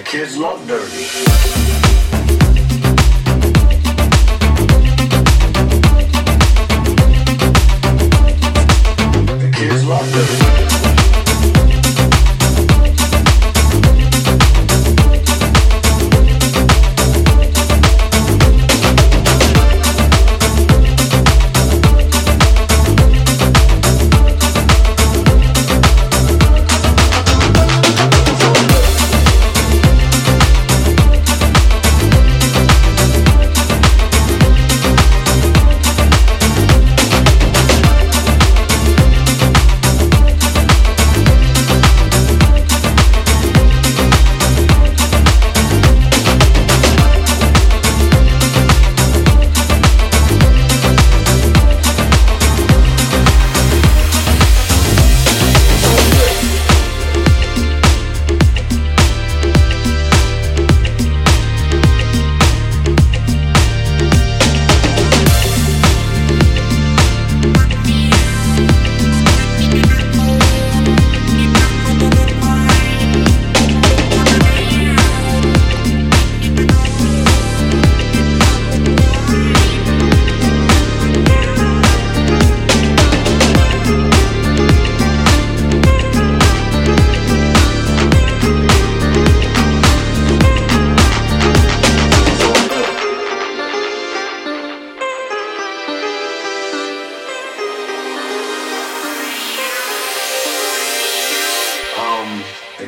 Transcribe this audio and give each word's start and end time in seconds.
The 0.00 0.06
kids 0.06 0.38
love 0.38 0.66
dirty. 0.66 1.99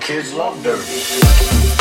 Kids 0.00 0.32
love 0.32 0.62
dirty. 0.62 1.79